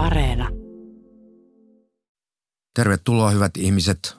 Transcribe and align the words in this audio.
Areena. 0.00 0.48
Tervetuloa 2.74 3.30
hyvät 3.30 3.56
ihmiset 3.56 4.16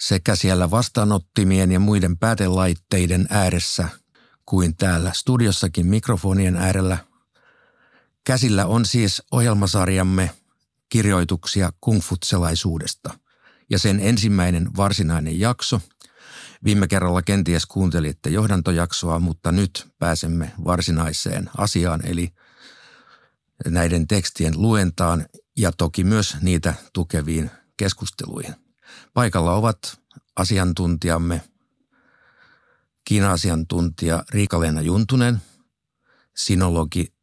sekä 0.00 0.36
siellä 0.36 0.70
vastaanottimien 0.70 1.72
ja 1.72 1.80
muiden 1.80 2.18
päätelaitteiden 2.18 3.26
ääressä 3.30 3.88
kuin 4.46 4.76
täällä 4.76 5.12
studiossakin 5.14 5.86
mikrofonien 5.86 6.56
äärellä. 6.56 6.98
Käsillä 8.24 8.66
on 8.66 8.84
siis 8.84 9.22
ohjelmasarjamme 9.30 10.30
kirjoituksia 10.88 11.72
kungfutselaisuudesta 11.80 13.18
ja 13.70 13.78
sen 13.78 14.00
ensimmäinen 14.00 14.76
varsinainen 14.76 15.40
jakso. 15.40 15.80
Viime 16.64 16.88
kerralla 16.88 17.22
kenties 17.22 17.66
kuuntelitte 17.66 18.30
johdantojaksoa, 18.30 19.18
mutta 19.18 19.52
nyt 19.52 19.88
pääsemme 19.98 20.52
varsinaiseen 20.64 21.50
asiaan 21.58 22.06
eli 22.06 22.32
näiden 23.66 24.06
tekstien 24.06 24.62
luentaan 24.62 25.26
ja 25.56 25.72
toki 25.72 26.04
myös 26.04 26.36
niitä 26.40 26.74
tukeviin 26.92 27.50
keskusteluihin. 27.76 28.54
Paikalla 29.14 29.54
ovat 29.54 30.00
asiantuntijamme, 30.36 31.42
Kiina-asiantuntija 33.04 34.24
Riika-Leena 34.30 34.80
Juntunen, 34.80 35.42
sinologi 36.36 37.14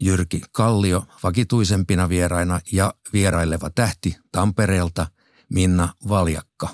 Jyrki 0.00 0.42
Kallio 0.52 1.06
vakituisempina 1.22 2.08
vieraina 2.08 2.60
ja 2.72 2.94
vieraileva 3.12 3.70
tähti 3.70 4.16
Tampereelta 4.32 5.06
Minna 5.48 5.94
Valjakka, 6.08 6.68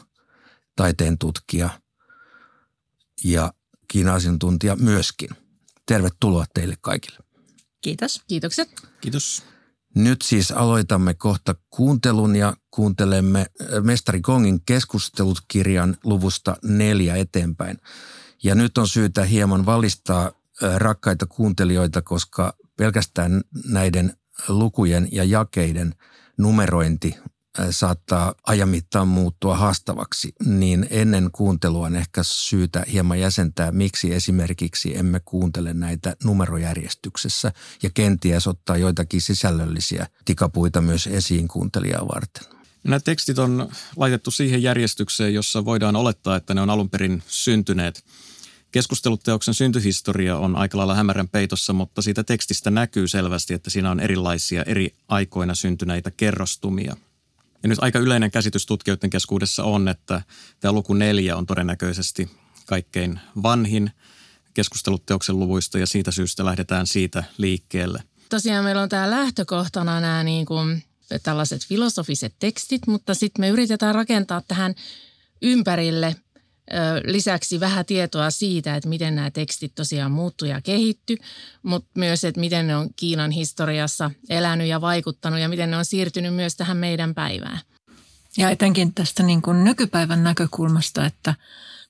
taiteen 0.77 1.19
tutkija 1.19 1.71
ja 3.25 3.53
Kiina-asiantuntija 3.89 4.77
myöskin. 4.77 5.31
Tervetuloa 5.87 6.45
teille 6.55 6.77
kaikille. 6.81 7.19
Kiitos. 7.85 8.23
Kiitokset. 8.29 8.69
Kiitos. 9.01 9.43
Nyt 9.95 10.23
siis 10.23 10.53
aloitamme 10.53 11.15
kohta 11.15 11.55
kuuntelun 11.71 12.37
ja 12.37 12.57
kuuntelemme 12.71 13.41
äh, 13.41 13.83
Mestari 13.83 14.21
Kongin 14.21 14.61
keskustelut 14.67 15.39
kirjan 15.49 15.97
luvusta 16.05 16.57
neljä 16.63 17.17
eteenpäin. 17.17 17.79
Ja 18.45 18.55
nyt 18.55 18.79
on 18.79 18.89
syytä 18.89 19.25
hieman 19.25 19.67
valistaa 19.67 20.33
äh, 20.63 20.77
rakkaita 20.77 21.27
kuuntelijoita, 21.27 22.03
koska 22.03 22.57
pelkästään 22.77 23.43
näiden 23.65 24.17
lukujen 24.49 25.09
ja 25.13 25.25
jakeiden 25.25 25.95
numerointi 26.39 27.15
saattaa 27.71 28.35
ajan 28.47 28.69
mittaan 28.69 29.09
muuttua 29.09 29.57
haastavaksi, 29.57 30.33
niin 30.45 30.87
ennen 30.91 31.31
kuuntelua 31.33 31.87
on 31.87 31.97
ehkä 31.97 32.21
syytä 32.25 32.85
hieman 32.93 33.21
jäsentää, 33.21 33.73
miksi 33.73 34.15
esimerkiksi 34.15 34.99
emme 34.99 35.21
kuuntele 35.25 35.75
näitä 35.75 36.17
numerojärjestyksessä 36.25 37.53
ja 37.83 37.91
kenties 37.95 38.47
ottaa 38.47 38.77
joitakin 38.77 39.21
sisällöllisiä 39.21 40.07
tikapuita 40.25 40.81
myös 40.81 41.07
esiin 41.07 41.49
kuuntelijaa 41.49 42.09
varten. 42.09 42.43
Nämä 42.85 43.01
tekstit 43.01 43.39
on 43.39 43.69
laitettu 43.97 44.31
siihen 44.31 44.63
järjestykseen, 44.63 45.35
jossa 45.35 45.65
voidaan 45.65 45.97
olettaa, 45.97 46.37
että 46.37 46.55
ne 46.55 46.61
on 46.61 46.71
alun 46.71 46.91
perin 46.91 47.23
syntyneet. 47.27 48.05
Keskusteluteoksen 48.73 49.55
syntyhistoria 49.55 50.39
on 50.39 50.57
aika 50.57 50.79
lailla 50.79 50.95
hämärän 50.95 51.29
peitossa, 51.29 51.73
mutta 51.73 52.03
siitä 52.03 52.25
tekstistä 52.25 52.71
näkyy 52.71 53.09
selvästi, 53.09 53.55
että 53.55 53.71
siinä 53.71 53.91
on 53.91 54.01
erilaisia 54.01 54.63
eri 54.63 54.95
aikoina 55.09 55.55
syntyneitä 55.55 56.11
kerrostumia– 56.11 56.97
ja 57.65 57.69
nyt 57.69 57.79
aika 57.83 57.99
yleinen 57.99 58.31
käsitys 58.31 58.67
tutkijoiden 58.67 59.11
keskuudessa 59.11 59.65
on, 59.65 59.89
että 59.89 60.23
tämä 60.61 60.73
luku 60.73 60.95
neljä 60.95 61.37
on 61.37 61.47
todennäköisesti 61.47 62.31
kaikkein 62.67 63.21
vanhin 63.43 63.91
keskusteluteoksen 64.55 65.39
luvuista 65.39 65.79
ja 65.79 65.87
siitä 65.87 66.11
syystä 66.11 66.45
lähdetään 66.45 66.87
siitä 66.87 67.25
liikkeelle. 67.39 68.03
Tosiaan 68.29 68.65
meillä 68.65 68.83
on 68.83 68.89
tämä 68.89 69.11
lähtökohtana 69.11 70.01
nämä 70.01 70.25
niin 70.25 70.47
kuin 70.47 70.83
tällaiset 71.23 71.67
filosofiset 71.67 72.35
tekstit, 72.39 72.87
mutta 72.87 73.15
sitten 73.15 73.41
me 73.41 73.49
yritetään 73.49 73.95
rakentaa 73.95 74.43
tähän 74.49 74.75
ympärille 75.43 76.17
lisäksi 77.05 77.61
vähän 77.61 77.87
tietoa 77.87 78.31
siitä, 78.31 78.77
että 78.77 78.89
miten 78.89 79.15
nämä 79.15 79.31
tekstit 79.31 79.75
tosiaan 79.75 80.13
muuttuu 80.13 80.49
ja 80.49 80.61
kehitty, 80.61 81.17
mutta 81.63 81.91
myös, 81.95 82.25
että 82.25 82.41
miten 82.41 82.67
ne 82.67 82.77
on 82.77 82.91
Kiinan 82.97 83.31
historiassa 83.31 84.11
elänyt 84.29 84.67
ja 84.67 84.81
vaikuttanut 84.81 85.41
ja 85.41 85.49
miten 85.49 85.71
ne 85.71 85.77
on 85.77 85.85
siirtynyt 85.85 86.35
myös 86.35 86.57
tähän 86.57 86.77
meidän 86.77 87.15
päivään. 87.15 87.61
Ja 88.37 88.51
etenkin 88.51 88.95
tästä 88.95 89.23
niin 89.23 89.43
kuin 89.43 89.65
nykypäivän 89.65 90.25
näkökulmasta, 90.25 91.07
että 91.07 91.35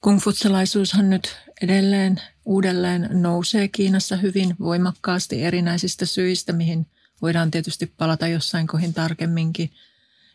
kungfutselaisuushan 0.00 1.10
nyt 1.10 1.36
edelleen 1.62 2.20
uudelleen 2.44 3.08
nousee 3.12 3.68
Kiinassa 3.68 4.16
hyvin 4.16 4.56
voimakkaasti 4.60 5.42
erinäisistä 5.42 6.06
syistä, 6.06 6.52
mihin 6.52 6.86
voidaan 7.22 7.50
tietysti 7.50 7.86
palata 7.86 8.28
jossain 8.28 8.66
kohin 8.66 8.94
tarkemminkin– 8.94 9.70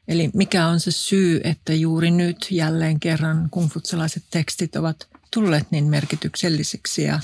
Eli 0.10 0.30
mikä 0.34 0.68
on 0.68 0.80
se 0.80 0.92
syy, 0.92 1.42
että 1.44 1.74
juuri 1.74 2.12
nyt 2.12 2.48
jälleen 2.52 3.00
kerran 3.00 3.50
kungfutsalaiset 3.52 4.24
tekstit 4.30 4.76
ovat 4.76 5.08
tulleet 5.34 5.72
niin 5.72 5.86
merkityksellisiksi 5.86 7.04
ja 7.04 7.20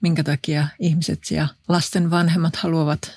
minkä 0.00 0.24
takia 0.24 0.68
ihmiset 0.78 1.30
ja 1.30 1.48
lasten 1.68 2.10
vanhemmat 2.10 2.56
haluavat 2.56 3.10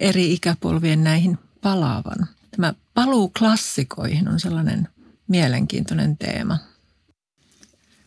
eri 0.00 0.32
ikäpolvien 0.32 1.04
näihin 1.04 1.38
palaavan. 1.60 2.28
Tämä 2.56 2.74
paluu 2.94 3.28
klassikoihin 3.28 4.28
on 4.28 4.40
sellainen 4.40 4.88
mielenkiintoinen 5.28 6.16
teema. 6.16 6.58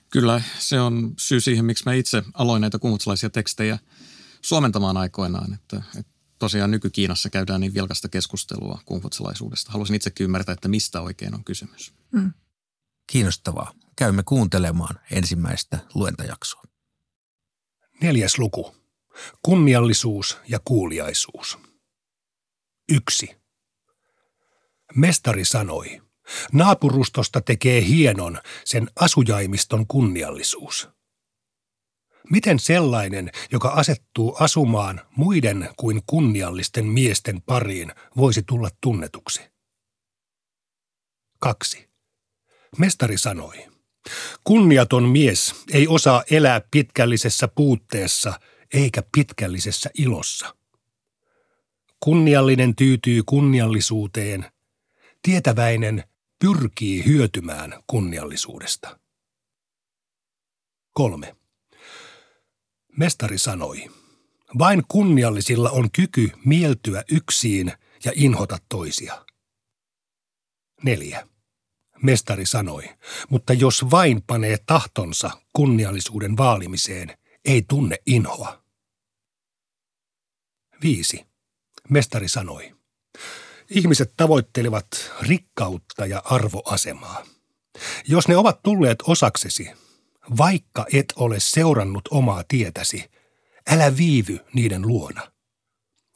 Kyllä, 0.10 0.42
se 0.60 0.80
on 0.80 1.14
syy 1.20 1.42
siihen, 1.42 1.66
miksi 1.66 1.84
mä 1.86 1.94
itse 1.94 2.24
aloin 2.34 2.62
näitä 2.62 2.80
kungfutsalaisia 2.80 3.30
tekstejä 3.30 3.80
suomentamaan 4.42 4.98
aikoinaan. 4.98 5.54
Että, 5.54 5.82
että 6.00 6.11
tosiaan 6.42 6.72
nyky-Kiinassa 6.72 7.30
käydään 7.30 7.62
niin 7.62 7.74
vilkasta 7.74 8.10
keskustelua 8.10 8.82
kungfutsalaisuudesta. 8.86 9.72
Haluaisin 9.72 9.96
itsekin 9.96 10.24
ymmärtää, 10.24 10.54
että 10.54 10.68
mistä 10.68 11.02
oikein 11.02 11.34
on 11.34 11.44
kysymys. 11.44 11.94
Mm. 12.12 12.34
Kiinnostavaa. 13.08 13.74
Käymme 13.96 14.24
kuuntelemaan 14.24 15.00
ensimmäistä 15.12 15.80
luentajaksoa. 15.94 16.64
Neljäs 18.02 18.40
luku. 18.40 18.76
Kunniallisuus 19.42 20.38
ja 20.48 20.60
kuuliaisuus. 20.66 21.58
Yksi. 22.90 23.36
Mestari 24.96 25.46
sanoi, 25.46 26.02
naapurustosta 26.54 27.42
tekee 27.42 27.86
hienon 27.86 28.42
sen 28.66 28.88
asujaimiston 28.96 29.88
kunniallisuus– 29.88 30.88
Miten 32.32 32.60
sellainen, 32.60 33.32
joka 33.52 33.70
asettuu 33.70 34.36
asumaan 34.40 35.02
muiden 35.16 35.70
kuin 35.78 36.02
kunniallisten 36.08 36.86
miesten 36.86 37.42
pariin, 37.42 37.92
voisi 38.18 38.44
tulla 38.44 38.70
tunnetuksi? 38.82 39.42
2. 41.40 41.90
Mestari 42.78 43.18
sanoi, 43.18 43.68
kunniaton 44.44 45.10
mies 45.10 45.56
ei 45.74 45.88
osaa 45.88 46.24
elää 46.32 46.62
pitkällisessä 46.72 47.48
puutteessa 47.48 48.40
eikä 48.74 49.04
pitkällisessä 49.16 49.90
ilossa. 49.98 50.56
Kunniallinen 52.00 52.76
tyytyy 52.76 53.24
kunniallisuuteen, 53.26 54.46
tietäväinen 55.22 56.04
pyrkii 56.40 57.06
hyötymään 57.06 57.84
kunniallisuudesta. 57.88 59.00
3. 60.94 61.41
Mestari 62.98 63.38
sanoi, 63.38 63.92
vain 64.60 64.84
kunniallisilla 64.88 65.70
on 65.70 65.92
kyky 65.92 66.32
mieltyä 66.46 67.04
yksiin 67.12 67.74
ja 68.06 68.12
inhota 68.16 68.58
toisia. 68.70 69.26
4. 70.84 71.28
Mestari 72.02 72.46
sanoi, 72.46 72.84
mutta 73.30 73.54
jos 73.54 73.92
vain 73.92 74.22
panee 74.22 74.58
tahtonsa 74.66 75.32
kunniallisuuden 75.54 76.38
vaalimiseen, 76.38 77.18
ei 77.46 77.62
tunne 77.62 77.98
inhoa. 78.06 78.64
5. 80.82 81.26
Mestari 81.90 82.28
sanoi, 82.28 82.76
ihmiset 83.70 84.14
tavoittelevat 84.18 84.88
rikkautta 85.22 86.06
ja 86.06 86.22
arvoasemaa. 86.26 87.26
Jos 88.08 88.28
ne 88.28 88.38
ovat 88.38 88.64
tulleet 88.64 89.00
osaksesi, 89.08 89.72
vaikka 90.38 90.86
et 90.94 91.14
ole 91.16 91.40
seurannut 91.40 92.10
omaa 92.12 92.44
tietäsi, 92.48 93.12
älä 93.70 93.98
viivy 93.98 94.40
niiden 94.54 94.88
luona. 94.88 95.32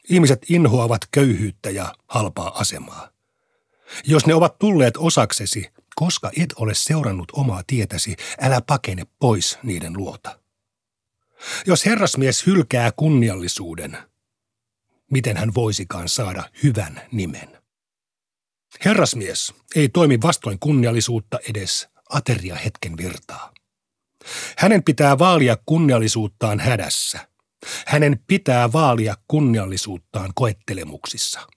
Ihmiset 0.10 0.46
inhoavat 0.50 1.02
köyhyyttä 1.12 1.70
ja 1.70 1.96
halpaa 2.08 2.60
asemaa. 2.60 3.10
Jos 4.04 4.26
ne 4.26 4.34
ovat 4.34 4.60
tulleet 4.60 4.98
osaksesi, 4.98 5.72
koska 5.96 6.32
et 6.42 6.54
ole 6.56 6.74
seurannut 6.74 7.32
omaa 7.32 7.64
tietäsi, 7.68 8.16
älä 8.42 8.62
pakene 8.62 9.04
pois 9.20 9.58
niiden 9.64 9.94
luota. 9.98 10.40
Jos 11.66 11.86
herrasmies 11.86 12.46
hylkää 12.46 12.92
kunniallisuuden, 12.92 13.98
miten 15.12 15.38
hän 15.38 15.54
voisikaan 15.54 16.10
saada 16.10 16.50
hyvän 16.64 17.02
nimen? 17.12 17.58
Herrasmies 18.86 19.54
ei 19.76 19.90
toimi 19.90 20.22
vastoin 20.22 20.60
kunniallisuutta 20.60 21.40
edes 21.50 21.88
ateria 22.10 22.56
hetken 22.56 22.98
virtaa. 22.98 23.55
Hänen 24.58 24.84
pitää 24.84 25.20
vaalia 25.20 25.58
kunniallisuuttaan 25.66 26.60
hädässä. 26.60 27.28
Hänen 27.88 28.20
pitää 28.28 28.72
vaalia 28.72 29.18
kunniallisuuttaan 29.28 30.32
koettelemuksissa. 30.36 31.48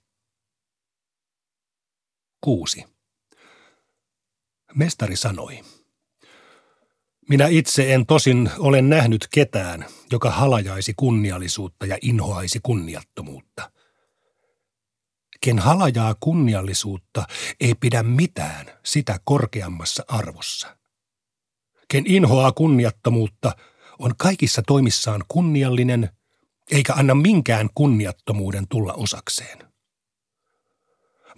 Kuusi. 2.41 2.85
Mestari 4.75 5.15
sanoi. 5.15 5.61
Minä 7.29 7.47
itse 7.47 7.93
en 7.93 8.05
tosin 8.05 8.51
ole 8.57 8.81
nähnyt 8.81 9.27
ketään, 9.31 9.85
joka 10.11 10.31
halajaisi 10.31 10.93
kunniallisuutta 10.97 11.85
ja 11.85 11.97
inhoaisi 12.01 12.59
kunniattomuutta. 12.63 13.71
Ken 15.41 15.59
halajaa 15.59 16.15
kunniallisuutta, 16.19 17.25
ei 17.59 17.75
pidä 17.75 18.03
mitään 18.03 18.65
sitä 18.85 19.19
korkeammassa 19.23 20.03
arvossa. 20.07 20.78
Ken 21.91 22.03
inhoaa 22.07 22.51
kunniattomuutta, 22.51 23.51
on 23.99 24.13
kaikissa 24.17 24.61
toimissaan 24.67 25.23
kunniallinen, 25.27 26.09
eikä 26.71 26.93
anna 26.93 27.15
minkään 27.15 27.69
kunniattomuuden 27.75 28.67
tulla 28.67 28.93
osakseen 28.93 29.69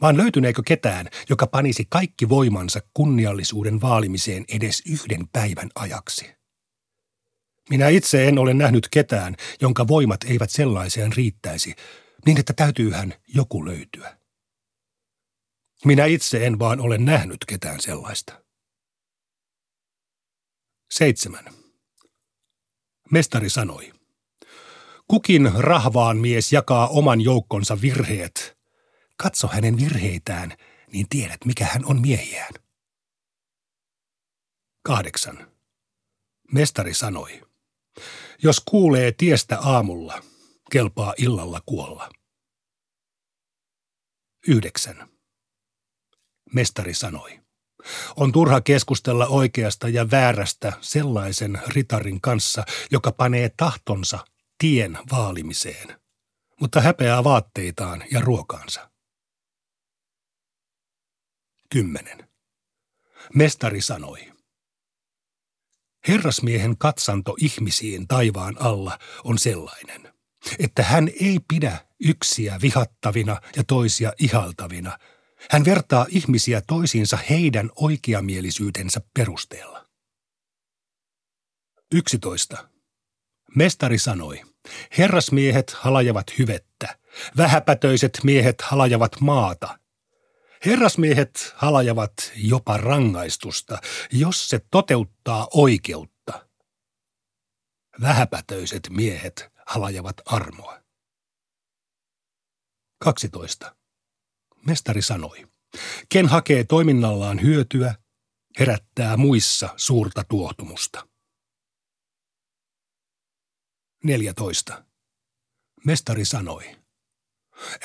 vaan 0.01 0.17
löytyneekö 0.17 0.61
ketään, 0.65 1.07
joka 1.29 1.47
panisi 1.47 1.85
kaikki 1.89 2.29
voimansa 2.29 2.79
kunniallisuuden 2.93 3.81
vaalimiseen 3.81 4.45
edes 4.47 4.83
yhden 4.89 5.27
päivän 5.33 5.69
ajaksi? 5.75 6.29
Minä 7.69 7.87
itse 7.87 8.27
en 8.27 8.39
ole 8.39 8.53
nähnyt 8.53 8.87
ketään, 8.91 9.35
jonka 9.61 9.87
voimat 9.87 10.23
eivät 10.23 10.49
sellaiseen 10.49 11.13
riittäisi, 11.13 11.75
niin 12.25 12.39
että 12.39 12.53
täytyyhän 12.53 13.13
joku 13.27 13.65
löytyä. 13.65 14.17
Minä 15.85 16.05
itse 16.05 16.45
en 16.45 16.59
vaan 16.59 16.79
ole 16.79 16.97
nähnyt 16.97 17.45
ketään 17.47 17.81
sellaista. 17.81 18.33
Seitsemän. 20.91 21.45
Mestari 23.11 23.49
sanoi. 23.49 23.93
Kukin 25.07 25.51
rahvaan 25.57 26.17
mies 26.17 26.53
jakaa 26.53 26.87
oman 26.87 27.21
joukkonsa 27.21 27.81
virheet, 27.81 28.57
Katso 29.17 29.47
hänen 29.47 29.77
virheitään, 29.77 30.57
niin 30.91 31.09
tiedät, 31.09 31.45
mikä 31.45 31.65
hän 31.65 31.85
on 31.85 32.01
miehiään. 32.01 32.53
Kahdeksan. 34.83 35.51
Mestari 36.53 36.93
sanoi, 36.93 37.41
jos 38.43 38.59
kuulee 38.59 39.11
tiestä 39.11 39.59
aamulla, 39.59 40.23
kelpaa 40.71 41.13
illalla 41.17 41.61
kuolla. 41.65 42.09
Yhdeksän. 44.47 45.09
Mestari 46.53 46.93
sanoi, 46.93 47.39
on 48.15 48.31
turha 48.31 48.61
keskustella 48.61 49.27
oikeasta 49.27 49.89
ja 49.89 50.11
väärästä 50.11 50.73
sellaisen 50.81 51.61
ritarin 51.67 52.21
kanssa, 52.21 52.63
joka 52.91 53.11
panee 53.11 53.51
tahtonsa 53.57 54.25
tien 54.57 54.97
vaalimiseen, 55.11 56.01
mutta 56.59 56.81
häpeää 56.81 57.23
vaatteitaan 57.23 58.03
ja 58.11 58.21
ruokaansa. 58.21 58.89
Kymmenen. 61.69 62.27
Mestari 63.35 63.81
sanoi. 63.81 64.31
Herrasmiehen 66.07 66.77
katsanto 66.77 67.35
ihmisiin 67.39 68.07
taivaan 68.07 68.55
alla 68.59 68.99
on 69.23 69.37
sellainen, 69.37 70.13
että 70.59 70.83
hän 70.83 71.09
ei 71.21 71.39
pidä 71.47 71.77
yksiä 71.99 72.59
vihattavina 72.61 73.41
ja 73.55 73.63
toisia 73.63 74.13
ihaltavina. 74.19 74.97
Hän 75.49 75.65
vertaa 75.65 76.05
ihmisiä 76.09 76.61
toisiinsa 76.61 77.17
heidän 77.29 77.69
oikeamielisyytensä 77.75 79.01
perusteella. 79.13 79.85
11. 81.91 82.69
Mestari 83.55 83.97
sanoi, 83.97 84.41
herrasmiehet 84.97 85.71
halajavat 85.71 86.25
hyvettä, 86.39 86.97
vähäpätöiset 87.37 88.19
miehet 88.23 88.61
halajavat 88.61 89.21
maata, 89.21 89.81
Herrasmiehet 90.65 91.53
halajavat 91.55 92.13
jopa 92.35 92.77
rangaistusta, 92.77 93.81
jos 94.11 94.49
se 94.49 94.59
toteuttaa 94.71 95.47
oikeutta. 95.53 96.47
Vähäpätöiset 98.01 98.89
miehet 98.89 99.51
halajavat 99.65 100.15
armoa. 100.25 100.81
12. 102.99 103.75
Mestari 104.67 105.01
sanoi, 105.01 105.47
ken 106.09 106.27
hakee 106.27 106.63
toiminnallaan 106.63 107.41
hyötyä, 107.41 107.95
herättää 108.59 109.17
muissa 109.17 109.69
suurta 109.77 110.23
tuohtumusta. 110.23 111.07
14. 114.03 114.85
Mestari 115.85 116.25
sanoi, 116.25 116.81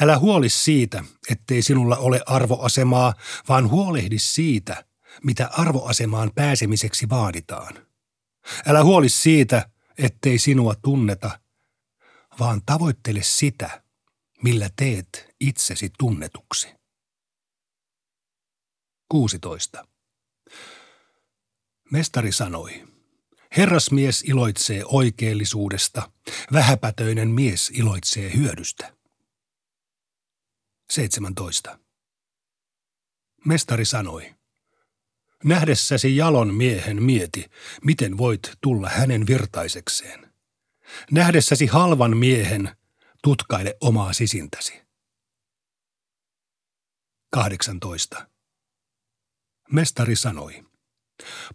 Älä 0.00 0.18
huoli 0.18 0.48
siitä, 0.48 1.04
ettei 1.30 1.62
sinulla 1.62 1.96
ole 1.96 2.20
arvoasemaa, 2.26 3.14
vaan 3.48 3.70
huolehdi 3.70 4.18
siitä, 4.18 4.84
mitä 5.24 5.48
arvoasemaan 5.52 6.30
pääsemiseksi 6.34 7.08
vaaditaan. 7.08 7.86
Älä 8.66 8.84
huoli 8.84 9.08
siitä, 9.08 9.70
ettei 9.98 10.38
sinua 10.38 10.74
tunneta, 10.74 11.40
vaan 12.40 12.60
tavoittele 12.66 13.22
sitä, 13.22 13.82
millä 14.42 14.70
teet 14.76 15.34
itsesi 15.40 15.90
tunnetuksi. 15.98 16.68
16. 19.08 19.86
Mestari 21.90 22.32
sanoi, 22.32 22.84
herrasmies 23.56 24.22
iloitsee 24.22 24.82
oikeellisuudesta, 24.84 26.10
vähäpätöinen 26.52 27.28
mies 27.28 27.70
iloitsee 27.70 28.32
hyödystä. 28.36 28.96
17. 30.90 31.78
Mestari 33.44 33.84
sanoi, 33.84 34.34
nähdessäsi 35.44 36.16
jalon 36.16 36.54
miehen 36.54 37.02
mieti, 37.02 37.50
miten 37.84 38.18
voit 38.18 38.52
tulla 38.60 38.88
hänen 38.88 39.26
virtaisekseen. 39.26 40.32
Nähdessäsi 41.10 41.66
halvan 41.66 42.16
miehen, 42.16 42.76
tutkaile 43.26 43.76
omaa 43.80 44.12
sisintäsi. 44.12 44.82
18. 47.32 48.28
Mestari 49.72 50.16
sanoi, 50.16 50.64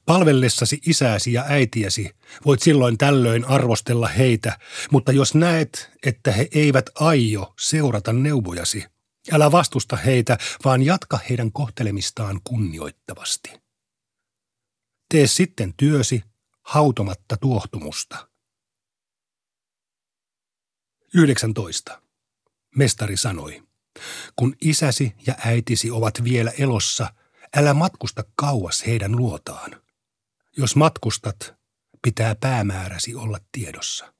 palvellessasi 0.05 0.81
isääsi 0.85 1.33
ja 1.33 1.43
äitiäsi 1.47 2.15
voit 2.45 2.61
silloin 2.61 2.97
tällöin 2.97 3.45
arvostella 3.45 4.07
heitä, 4.07 4.59
mutta 4.91 5.11
jos 5.11 5.35
näet, 5.35 5.91
että 6.05 6.31
he 6.31 6.47
eivät 6.51 6.89
aio 6.95 7.53
seurata 7.59 8.13
neuvojasi, 8.13 8.85
Älä 9.31 9.51
vastusta 9.51 9.95
heitä, 9.95 10.37
vaan 10.65 10.81
jatka 10.81 11.19
heidän 11.29 11.51
kohtelemistaan 11.51 12.41
kunnioittavasti. 12.43 13.53
Tee 15.09 15.27
sitten 15.27 15.73
työsi 15.77 16.23
hautomatta 16.61 17.37
tuohtumusta. 17.37 18.30
19. 21.13 22.01
Mestari 22.75 23.17
sanoi, 23.17 23.63
kun 24.35 24.55
isäsi 24.61 25.13
ja 25.27 25.35
äitisi 25.45 25.91
ovat 25.91 26.23
vielä 26.23 26.51
elossa, 26.57 27.13
älä 27.55 27.73
matkusta 27.73 28.23
kauas 28.35 28.85
heidän 28.87 29.15
luotaan. 29.15 29.81
Jos 30.57 30.75
matkustat, 30.75 31.53
pitää 32.01 32.35
päämääräsi 32.35 33.15
olla 33.15 33.39
tiedossa. 33.51 34.13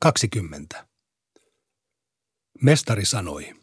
20. 0.00 0.86
Mestari 2.62 3.04
sanoi, 3.04 3.54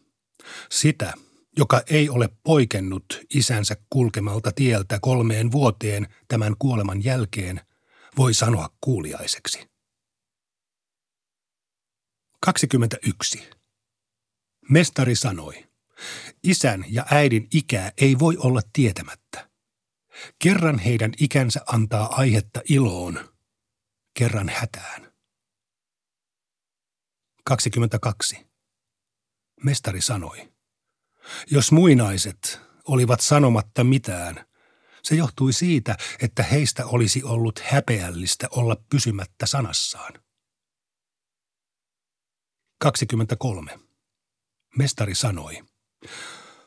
sitä, 0.70 1.14
joka 1.56 1.82
ei 1.86 2.08
ole 2.08 2.28
poikennut 2.44 3.20
isänsä 3.34 3.76
kulkemalta 3.90 4.52
tieltä 4.52 4.98
kolmeen 5.02 5.52
vuoteen 5.52 6.14
tämän 6.28 6.56
kuoleman 6.58 7.04
jälkeen, 7.04 7.60
voi 8.16 8.34
sanoa 8.34 8.70
kuuliaiseksi. 8.80 9.71
21. 12.44 13.50
Mestari 14.70 15.14
sanoi, 15.14 15.66
isän 16.42 16.84
ja 16.88 17.06
äidin 17.10 17.48
ikää 17.54 17.92
ei 17.96 18.18
voi 18.18 18.36
olla 18.36 18.60
tietämättä. 18.72 19.50
Kerran 20.38 20.78
heidän 20.78 21.12
ikänsä 21.20 21.60
antaa 21.66 22.14
aihetta 22.14 22.60
iloon, 22.68 23.34
kerran 24.14 24.48
hätään. 24.48 25.12
22. 27.44 28.36
Mestari 29.64 30.00
sanoi. 30.00 30.52
Jos 31.50 31.72
muinaiset 31.72 32.60
olivat 32.84 33.20
sanomatta 33.20 33.84
mitään, 33.84 34.46
se 35.02 35.14
johtui 35.14 35.52
siitä, 35.52 35.96
että 36.20 36.42
heistä 36.42 36.86
olisi 36.86 37.22
ollut 37.22 37.58
häpeällistä 37.58 38.48
olla 38.50 38.76
pysymättä 38.90 39.46
sanassaan. 39.46 40.12
23. 42.82 43.78
Mestari 44.76 45.14
sanoi. 45.14 45.64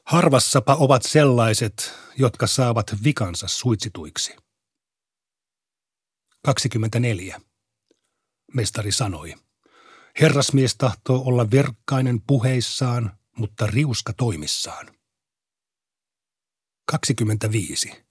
Harvassapa 0.05 0.75
ovat 0.75 1.03
sellaiset, 1.03 1.93
jotka 2.17 2.47
saavat 2.47 2.95
vikansa 3.03 3.47
suitsituiksi. 3.47 4.35
24. 6.45 7.41
Mestari 8.53 8.91
sanoi. 8.91 9.35
Herrasmies 10.21 10.75
tahtoo 10.75 11.23
olla 11.25 11.51
verkkainen 11.51 12.21
puheissaan, 12.21 13.17
mutta 13.37 13.67
riuska 13.67 14.13
toimissaan. 14.13 14.95
25. 16.91 18.05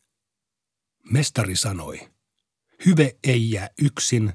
Mestari 1.10 1.56
sanoi, 1.56 2.12
hyve 2.86 3.16
ei 3.24 3.50
jää 3.50 3.70
yksin, 3.82 4.32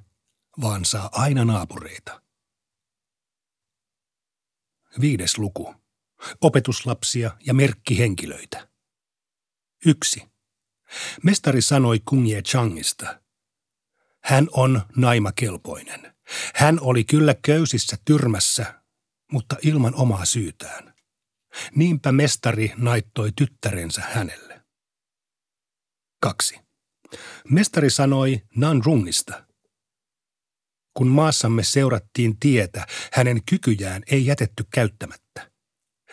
vaan 0.61 0.85
saa 0.85 1.09
aina 1.11 1.45
naapureita. 1.45 2.28
Viides 5.01 5.37
luku. 5.37 5.75
Opetuslapsia 6.41 7.37
ja 7.45 7.53
merkkihenkilöitä. 7.53 8.69
Yksi. 9.85 10.23
Mestari 11.23 11.61
sanoi 11.61 11.99
Kungye 12.05 12.41
Changista. 12.41 13.21
Hän 14.23 14.47
on 14.51 14.81
naimakelpoinen. 14.95 16.15
Hän 16.55 16.79
oli 16.81 17.03
kyllä 17.03 17.35
köysissä 17.45 17.97
tyrmässä, 18.05 18.83
mutta 19.31 19.55
ilman 19.61 19.95
omaa 19.95 20.25
syytään. 20.25 20.93
Niinpä 21.75 22.11
mestari 22.11 22.73
naittoi 22.77 23.31
tyttärensä 23.35 24.01
hänelle. 24.01 24.61
Kaksi. 26.21 26.59
Mestari 27.49 27.89
sanoi 27.89 28.41
Nanrungista. 28.55 29.48
Kun 30.99 31.07
maassamme 31.07 31.63
seurattiin 31.63 32.39
tietä, 32.39 32.87
hänen 33.13 33.43
kykyjään 33.45 34.03
ei 34.11 34.25
jätetty 34.25 34.65
käyttämättä. 34.73 35.51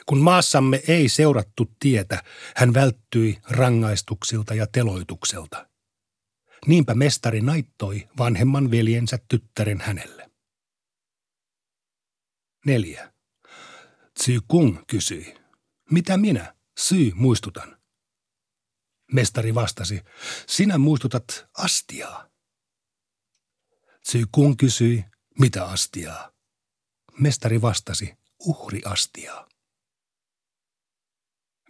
Kun 0.06 0.18
maassamme 0.18 0.82
ei 0.88 1.08
seurattu 1.08 1.74
tietä, 1.80 2.22
hän 2.56 2.74
välttyi 2.74 3.38
rangaistuksilta 3.50 4.54
ja 4.54 4.66
teloitukselta. 4.66 5.68
Niinpä 6.66 6.94
mestari 6.94 7.40
naittoi 7.40 8.08
vanhemman 8.18 8.70
veljensä 8.70 9.18
tyttären 9.28 9.80
hänelle. 9.80 10.30
Neljä. 12.66 13.12
Tsy 14.18 14.38
Kung 14.48 14.78
kysyi, 14.86 15.34
mitä 15.90 16.16
minä, 16.16 16.54
Sy, 16.78 17.12
muistutan? 17.14 17.76
Mestari 19.12 19.54
vastasi, 19.54 20.02
sinä 20.46 20.78
muistutat 20.78 21.46
astiaa. 21.58 22.35
Tsy 24.06 24.24
Kung 24.32 24.56
kysyi, 24.56 25.04
mitä 25.40 25.64
astiaa? 25.64 26.32
Mestari 27.18 27.62
vastasi, 27.62 28.14
uhriastiaa. 28.40 29.48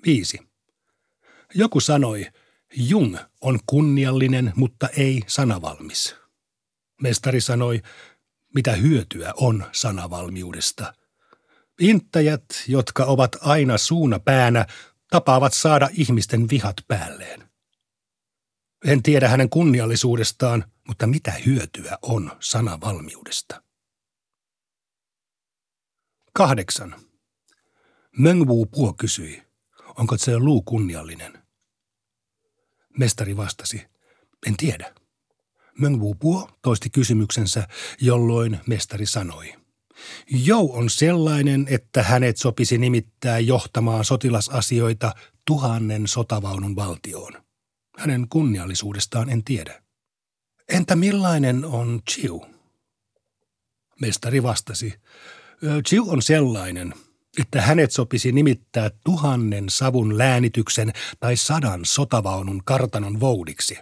Viisi. 0.06 0.38
Joku 1.54 1.80
sanoi, 1.80 2.26
Jung 2.76 3.16
on 3.40 3.58
kunniallinen, 3.66 4.52
mutta 4.56 4.88
ei 4.88 5.22
sanavalmis. 5.26 6.16
Mestari 7.02 7.40
sanoi, 7.40 7.82
mitä 8.54 8.72
hyötyä 8.72 9.32
on 9.36 9.64
sanavalmiudesta. 9.72 10.94
Inttäjät, 11.80 12.44
jotka 12.68 13.04
ovat 13.04 13.36
aina 13.40 13.78
suuna 13.78 14.18
päänä, 14.18 14.66
tapaavat 15.10 15.54
saada 15.54 15.88
ihmisten 15.92 16.48
vihat 16.50 16.76
päälleen. 16.88 17.48
En 18.84 19.02
tiedä 19.02 19.28
hänen 19.28 19.50
kunniallisuudestaan, 19.50 20.64
mutta 20.88 21.06
mitä 21.06 21.32
hyötyä 21.46 21.98
on 22.02 22.32
sanavalmiudesta? 22.40 23.62
Kahdeksan. 26.32 26.94
Möngwu 28.18 28.66
Puo 28.66 28.92
kysyi, 28.92 29.42
onko 29.98 30.18
se 30.18 30.38
luu 30.38 30.62
kunniallinen? 30.62 31.42
Mestari 32.98 33.36
vastasi, 33.36 33.86
en 34.46 34.56
tiedä. 34.56 34.94
Möngwu 35.78 36.14
Puo 36.14 36.50
toisti 36.62 36.90
kysymyksensä, 36.90 37.68
jolloin 38.00 38.60
mestari 38.66 39.06
sanoi. 39.06 39.54
Jou 40.30 40.72
on 40.72 40.90
sellainen, 40.90 41.66
että 41.70 42.02
hänet 42.02 42.36
sopisi 42.36 42.78
nimittää 42.78 43.38
johtamaan 43.38 44.04
sotilasasioita 44.04 45.12
tuhannen 45.44 46.06
sotavaunun 46.06 46.76
valtioon. 46.76 47.45
Hänen 47.96 48.26
kunniallisuudestaan 48.28 49.30
en 49.30 49.44
tiedä. 49.44 49.82
Entä 50.68 50.96
millainen 50.96 51.64
on 51.64 52.00
Chiu? 52.10 52.46
Mestari 54.00 54.42
vastasi. 54.42 54.94
Chiu 55.86 56.10
on 56.10 56.22
sellainen, 56.22 56.94
että 57.40 57.62
hänet 57.62 57.92
sopisi 57.92 58.32
nimittää 58.32 58.90
tuhannen 59.04 59.64
savun 59.68 60.18
läänityksen 60.18 60.92
tai 61.20 61.36
sadan 61.36 61.84
sotavaunun 61.84 62.62
kartanon 62.64 63.20
voudiksi. 63.20 63.78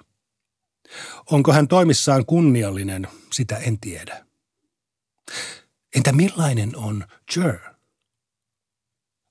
Onko 1.30 1.52
hän 1.52 1.68
toimissaan 1.68 2.26
kunniallinen, 2.26 3.08
sitä 3.32 3.56
en 3.56 3.80
tiedä. 3.80 4.26
Entä 5.96 6.12
millainen 6.12 6.76
on 6.76 7.04
Jer? 7.36 7.73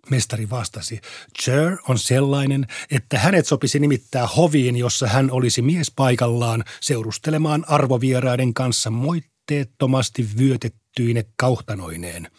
Mestari 0.09 0.49
vastasi, 0.49 1.01
Jer 1.47 1.77
on 1.87 1.99
sellainen, 1.99 2.67
että 2.91 3.19
hänet 3.19 3.47
sopisi 3.47 3.79
nimittää 3.79 4.27
hoviin, 4.27 4.75
jossa 4.75 5.07
hän 5.07 5.31
olisi 5.31 5.61
mies 5.61 5.91
paikallaan 5.95 6.63
seurustelemaan 6.81 7.65
arvovieraiden 7.67 8.53
kanssa 8.53 8.89
moitteettomasti 8.89 10.29
vyötettyine 10.37 11.25
kauhtanoineen– 11.37 12.27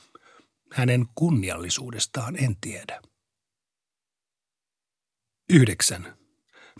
hänen 0.75 1.06
kunniallisuudestaan 1.14 2.37
en 2.44 2.56
tiedä. 2.61 3.02
Yhdeksän. 5.49 6.16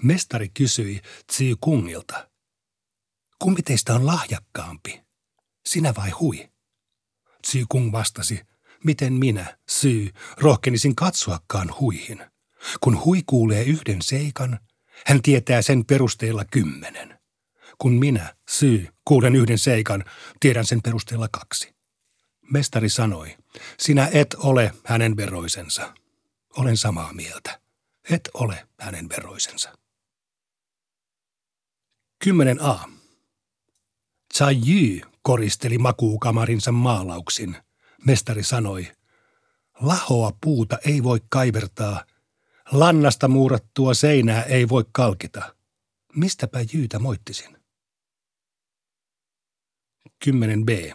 Mestari 0.03 0.49
kysyi 0.49 1.00
Tsi 1.26 1.55
Kungilta. 1.61 2.31
Kumpi 3.38 3.62
teistä 3.62 3.95
on 3.95 4.07
lahjakkaampi? 4.07 5.05
Sinä 5.67 5.95
vai 5.95 6.11
hui? 6.11 6.53
Tsi 7.43 7.64
Kung 7.69 7.93
vastasi, 7.93 8.41
miten 8.85 9.12
minä, 9.12 9.59
Syy, 9.69 10.11
rohkenisin 10.38 10.95
katsoakaan 10.95 11.75
huihin. 11.81 12.25
Kun 12.81 13.05
hui 13.05 13.23
kuulee 13.26 13.62
yhden 13.62 14.03
seikan, 14.03 14.61
hän 15.07 15.23
tietää 15.23 15.62
sen 15.62 15.85
perusteella 15.85 16.45
kymmenen. 16.45 17.19
Kun 17.79 17.93
minä, 17.93 18.35
Syy, 18.49 18.88
kuulen 19.05 19.37
yhden 19.37 19.59
seikan, 19.59 20.05
tiedän 20.41 20.67
sen 20.67 20.83
perusteella 20.83 21.29
kaksi. 21.33 21.75
Mestari 22.50 22.88
sanoi, 22.88 23.37
sinä 23.79 24.11
et 24.12 24.35
ole 24.35 24.73
hänen 24.85 25.17
veroisensa. 25.17 25.95
Olen 26.57 26.76
samaa 26.76 27.12
mieltä. 27.12 27.61
Et 28.11 28.31
ole 28.35 28.69
hänen 28.81 29.09
veroisensa. 29.09 29.73
10a. 32.25 32.91
Yi 34.67 35.03
koristeli 35.23 35.79
makuukamarinsa 35.79 36.73
maalauksin. 36.73 37.57
Mestari 38.06 38.42
sanoi, 38.42 38.92
lahoa 39.80 40.32
puuta 40.40 40.78
ei 40.87 41.02
voi 41.02 41.20
kaivertaa, 41.28 42.04
lannasta 42.73 43.28
muurattua 43.28 43.94
seinää 43.94 44.42
ei 44.42 44.68
voi 44.68 44.84
kalkita. 44.92 45.54
Mistäpä 46.16 46.58
Jyytä 46.73 46.99
moittisin? 46.99 47.56
10b. 50.26 50.94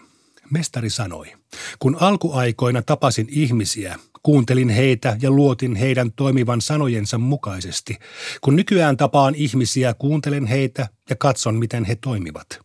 Mestari 0.51 0.89
sanoi, 0.89 1.33
kun 1.79 1.97
alkuaikoina 1.99 2.81
tapasin 2.81 3.27
ihmisiä, 3.29 3.99
kuuntelin 4.23 4.69
heitä 4.69 5.17
ja 5.21 5.31
luotin 5.31 5.75
heidän 5.75 6.11
toimivan 6.11 6.61
sanojensa 6.61 7.17
mukaisesti. 7.17 7.97
Kun 8.41 8.55
nykyään 8.55 8.97
tapaan 8.97 9.35
ihmisiä, 9.35 9.93
kuuntelen 9.93 10.45
heitä 10.45 10.87
ja 11.09 11.15
katson, 11.15 11.55
miten 11.55 11.85
he 11.85 11.95
toimivat. 11.95 12.59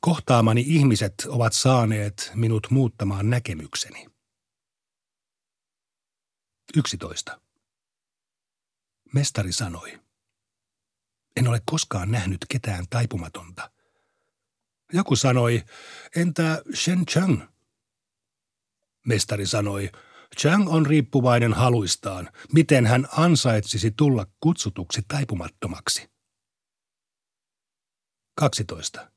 Kohtaamani 0.00 0.64
ihmiset 0.66 1.14
ovat 1.28 1.52
saaneet 1.52 2.32
minut 2.34 2.66
muuttamaan 2.70 3.30
näkemykseni. 3.30 4.06
11. 6.76 7.40
Mestari 9.14 9.52
sanoi, 9.52 10.00
en 11.36 11.48
ole 11.48 11.62
koskaan 11.64 12.10
nähnyt 12.10 12.44
ketään 12.48 12.84
taipumatonta– 12.90 13.70
joku 14.92 15.16
sanoi, 15.16 15.62
entä 16.16 16.62
Shen 16.74 17.06
Chang? 17.06 17.42
Mestari 19.06 19.46
sanoi, 19.46 19.90
Chang 20.40 20.68
on 20.68 20.86
riippuvainen 20.86 21.52
haluistaan, 21.52 22.30
miten 22.52 22.86
hän 22.86 23.08
ansaitsisi 23.12 23.90
tulla 23.90 24.26
kutsutuksi 24.40 25.02
taipumattomaksi. 25.08 26.10
12. 28.34 29.12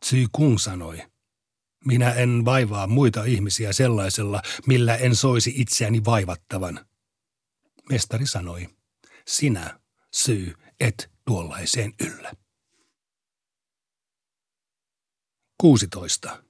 Tsi 0.00 0.26
Kung 0.32 0.58
sanoi, 0.58 1.02
minä 1.84 2.12
en 2.12 2.44
vaivaa 2.44 2.86
muita 2.86 3.24
ihmisiä 3.24 3.72
sellaisella, 3.72 4.42
millä 4.66 4.96
en 4.96 5.16
soisi 5.16 5.52
itseäni 5.56 6.04
vaivattavan. 6.04 6.86
Mestari 7.90 8.26
sanoi, 8.26 8.68
sinä, 9.26 9.80
syy, 10.14 10.54
et 10.80 11.10
tuollaiseen 11.24 11.92
yllä. 12.00 12.32
16. 15.60 16.42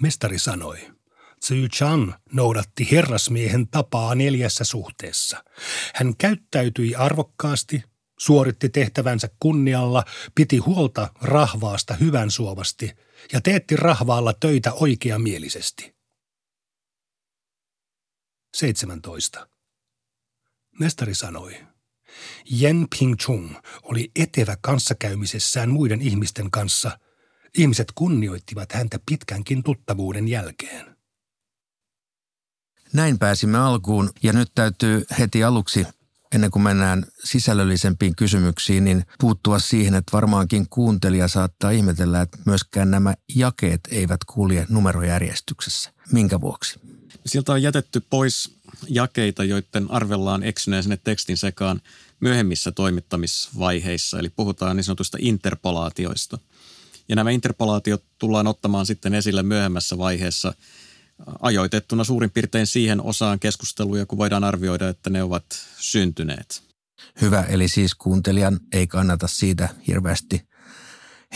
Mestari 0.00 0.38
sanoi, 0.38 0.94
Tzu 1.40 1.68
Chan 1.74 2.14
noudatti 2.32 2.90
herrasmiehen 2.90 3.68
tapaa 3.68 4.14
neljässä 4.14 4.64
suhteessa. 4.64 5.44
Hän 5.94 6.16
käyttäytyi 6.16 6.94
arvokkaasti, 6.94 7.82
suoritti 8.18 8.68
tehtävänsä 8.68 9.28
kunnialla, 9.40 10.04
piti 10.34 10.56
huolta 10.58 11.10
rahvaasta 11.20 11.94
hyvän 11.94 12.30
suovasti 12.30 12.90
ja 13.32 13.40
teetti 13.40 13.76
rahvaalla 13.76 14.32
töitä 14.32 14.72
oikeamielisesti. 14.72 15.94
17. 18.54 19.48
Mestari 20.80 21.14
sanoi, 21.14 21.56
Yen 22.62 22.86
Ping 22.98 23.16
Chung 23.16 23.54
oli 23.82 24.10
etevä 24.16 24.56
kanssakäymisessään 24.60 25.70
muiden 25.70 26.02
ihmisten 26.02 26.50
kanssa. 26.50 26.98
Ihmiset 27.58 27.92
kunnioittivat 27.94 28.72
häntä 28.72 28.98
pitkänkin 29.06 29.62
tuttavuuden 29.62 30.28
jälkeen. 30.28 30.96
Näin 32.92 33.18
pääsimme 33.18 33.58
alkuun 33.58 34.10
ja 34.22 34.32
nyt 34.32 34.52
täytyy 34.54 35.04
heti 35.18 35.44
aluksi 35.44 35.86
ennen 36.34 36.50
kuin 36.50 36.62
mennään 36.62 37.06
sisällöllisempiin 37.24 38.16
kysymyksiin, 38.16 38.84
niin 38.84 39.04
puuttua 39.20 39.58
siihen, 39.58 39.94
että 39.94 40.12
varmaankin 40.12 40.66
kuuntelija 40.70 41.28
saattaa 41.28 41.70
ihmetellä, 41.70 42.20
että 42.20 42.38
myöskään 42.44 42.90
nämä 42.90 43.14
jakeet 43.34 43.80
eivät 43.90 44.20
kulje 44.26 44.66
numerojärjestyksessä. 44.68 45.90
Minkä 46.12 46.40
vuoksi? 46.40 46.80
Sieltä 47.26 47.52
on 47.52 47.62
jätetty 47.62 48.02
pois 48.10 48.56
jakeita, 48.88 49.44
joiden 49.44 49.90
arvellaan 49.90 50.42
eksyneen 50.42 50.82
sinne 50.82 50.98
tekstin 51.04 51.36
sekaan 51.36 51.80
myöhemmissä 52.20 52.72
toimittamisvaiheissa, 52.72 54.18
eli 54.18 54.28
puhutaan 54.28 54.76
niin 54.76 54.84
sanotusta 54.84 55.18
interpolaatioista. 55.20 56.38
Ja 57.08 57.16
nämä 57.16 57.30
interpolaatiot 57.30 58.02
tullaan 58.18 58.46
ottamaan 58.46 58.86
sitten 58.86 59.14
esille 59.14 59.42
myöhemmässä 59.42 59.98
vaiheessa 59.98 60.54
ajoitettuna 61.40 62.04
suurin 62.04 62.30
piirtein 62.30 62.66
siihen 62.66 63.02
osaan 63.02 63.40
keskusteluja, 63.40 64.06
kun 64.06 64.18
voidaan 64.18 64.44
arvioida, 64.44 64.88
että 64.88 65.10
ne 65.10 65.22
ovat 65.22 65.44
syntyneet. 65.78 66.62
Hyvä, 67.20 67.42
eli 67.42 67.68
siis 67.68 67.94
kuuntelijan 67.94 68.60
ei 68.72 68.86
kannata 68.86 69.26
siitä 69.26 69.68
hirveästi 69.86 70.48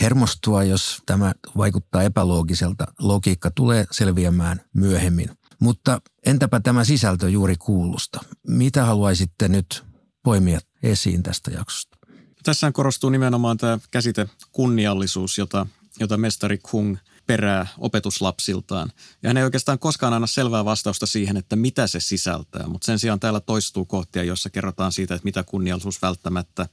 hermostua, 0.01 0.63
jos 0.63 0.97
tämä 1.05 1.33
vaikuttaa 1.57 2.03
epäloogiselta. 2.03 2.87
Logiikka 2.99 3.51
tulee 3.51 3.85
selviämään 3.91 4.61
myöhemmin. 4.73 5.29
Mutta 5.59 6.01
entäpä 6.25 6.59
tämä 6.59 6.83
sisältö 6.83 7.29
juuri 7.29 7.55
kuulusta? 7.55 8.19
Mitä 8.47 8.85
haluaisitte 8.85 9.47
nyt 9.47 9.83
poimia 10.23 10.59
esiin 10.83 11.23
tästä 11.23 11.51
jaksosta? 11.51 11.97
Tässä 12.43 12.71
korostuu 12.71 13.09
nimenomaan 13.09 13.57
tämä 13.57 13.79
käsite 13.91 14.29
kunniallisuus, 14.51 15.37
jota, 15.37 15.67
jota 15.99 16.17
mestari 16.17 16.57
Kung 16.57 16.97
perää 17.29 17.67
opetuslapsiltaan. 17.77 18.91
Ja 19.23 19.29
hän 19.29 19.37
ei 19.37 19.43
oikeastaan 19.43 19.79
koskaan 19.79 20.13
anna 20.13 20.27
selvää 20.27 20.65
vastausta 20.65 21.05
siihen, 21.05 21.37
että 21.37 21.55
mitä 21.55 21.87
se 21.87 21.99
sisältää, 21.99 22.67
mutta 22.67 22.85
sen 22.85 22.99
sijaan 22.99 23.19
täällä 23.19 23.39
toistuu 23.39 23.85
kohtia, 23.85 24.23
joissa 24.23 24.49
kerrotaan 24.49 24.91
siitä, 24.91 25.15
että 25.15 25.25
mitä 25.25 25.43
kunniallisuus 25.43 26.01
välttämättä 26.01 26.67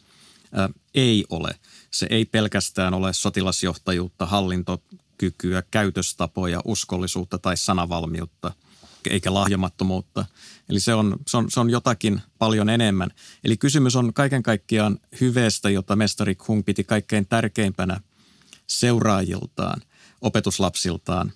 ää, 0.52 0.68
ei 0.94 1.24
ole. 1.30 1.54
Se 1.90 2.06
ei 2.10 2.24
pelkästään 2.24 2.94
ole 2.94 3.12
sotilasjohtajuutta, 3.12 4.26
hallintokykyä, 4.26 5.62
käytöstapoja, 5.70 6.60
uskollisuutta 6.64 7.38
tai 7.38 7.56
sanavalmiutta– 7.56 8.52
eikä 9.10 9.34
lahjomattomuutta. 9.34 10.24
Eli 10.68 10.80
se 10.80 10.94
on, 10.94 11.16
se, 11.28 11.36
on, 11.36 11.50
se 11.50 11.60
on 11.60 11.70
jotakin 11.70 12.20
paljon 12.38 12.68
enemmän. 12.68 13.10
Eli 13.44 13.56
kysymys 13.56 13.96
on 13.96 14.14
kaiken 14.14 14.42
kaikkiaan 14.42 14.98
hyveestä, 15.20 15.70
jota 15.70 15.96
mestari 15.96 16.34
Kung 16.34 16.64
piti 16.64 16.84
kaikkein 16.84 17.26
tärkeimpänä 17.26 18.00
seuraajiltaan, 18.66 19.82
opetuslapsiltaan. 20.20 21.32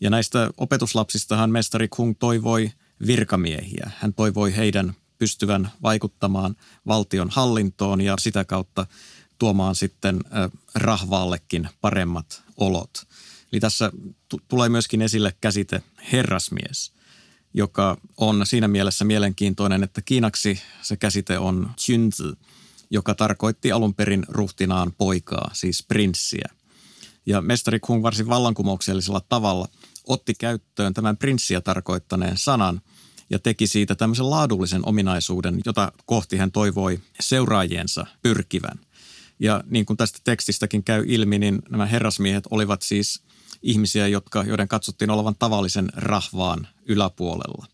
Ja 0.00 0.10
näistä 0.10 0.50
opetuslapsistahan 0.56 1.50
mestari 1.50 1.88
Kung 1.88 2.14
toivoi 2.18 2.72
virkamiehiä. 3.06 3.90
Hän 3.96 4.14
toivoi 4.14 4.56
heidän 4.56 4.94
pystyvän 5.18 5.70
vaikuttamaan 5.82 6.56
valtion 6.86 7.30
hallintoon 7.30 8.00
ja 8.00 8.16
sitä 8.18 8.44
kautta 8.44 8.86
tuomaan 9.38 9.74
sitten 9.74 10.20
rahvaallekin 10.74 11.68
paremmat 11.80 12.42
olot. 12.56 13.02
Eli 13.52 13.60
tässä 13.60 13.92
t- 14.28 14.48
tulee 14.48 14.68
myöskin 14.68 15.02
esille 15.02 15.34
käsite 15.40 15.82
herrasmies 16.12 16.94
joka 17.54 17.96
on 18.16 18.46
siinä 18.46 18.68
mielessä 18.68 19.04
mielenkiintoinen, 19.04 19.82
että 19.82 20.02
kiinaksi 20.02 20.60
se 20.82 20.96
käsite 20.96 21.38
on 21.38 21.70
chunzi, 21.78 22.38
joka 22.90 23.14
tarkoitti 23.14 23.72
alun 23.72 23.94
perin 23.94 24.24
ruhtinaan 24.28 24.92
poikaa, 24.98 25.50
siis 25.52 25.84
prinssiä. 25.88 26.48
Ja 27.26 27.40
mestari 27.40 27.80
Kung 27.80 28.02
varsin 28.02 28.28
vallankumouksellisella 28.28 29.20
tavalla 29.28 29.68
otti 30.06 30.34
käyttöön 30.34 30.94
tämän 30.94 31.16
prinssiä 31.16 31.60
tarkoittaneen 31.60 32.36
sanan 32.38 32.80
ja 33.30 33.38
teki 33.38 33.66
siitä 33.66 33.94
tämmöisen 33.94 34.30
laadullisen 34.30 34.88
ominaisuuden, 34.88 35.60
jota 35.66 35.92
kohti 36.06 36.36
hän 36.36 36.52
toivoi 36.52 37.00
seuraajiensa 37.20 38.06
pyrkivän. 38.22 38.78
Ja 39.38 39.64
niin 39.66 39.86
kuin 39.86 39.96
tästä 39.96 40.18
tekstistäkin 40.24 40.84
käy 40.84 41.04
ilmi, 41.06 41.38
niin 41.38 41.62
nämä 41.70 41.86
herrasmiehet 41.86 42.44
olivat 42.50 42.82
siis 42.82 43.22
ihmisiä, 43.62 44.08
jotka, 44.08 44.44
joiden 44.44 44.68
katsottiin 44.68 45.10
olevan 45.10 45.34
tavallisen 45.38 45.88
rahvaan 45.96 46.68
yläpuolella. 46.86 47.66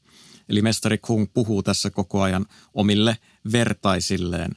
Eli 0.49 0.63
mestari 0.63 0.99
Kung 0.99 1.27
puhuu 1.35 1.63
tässä 1.63 1.91
koko 1.91 2.23
ajan 2.23 2.47
omille 2.75 3.17
vertaisilleen 3.53 4.53